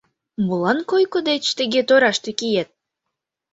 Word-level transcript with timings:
Молан 0.45 0.79
койко 0.89 1.19
деч 1.29 1.43
тыге 1.57 1.81
тораште 1.89 2.29
киет? 2.39 2.69